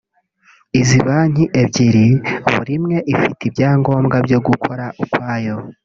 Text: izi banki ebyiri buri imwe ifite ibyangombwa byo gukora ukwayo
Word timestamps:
izi 0.79 0.99
banki 1.07 1.43
ebyiri 1.61 2.07
buri 2.53 2.71
imwe 2.77 2.97
ifite 3.13 3.41
ibyangombwa 3.49 4.15
byo 4.25 4.39
gukora 4.45 4.85
ukwayo 5.03 5.55